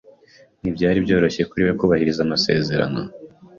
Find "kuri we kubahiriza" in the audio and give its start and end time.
1.49-2.21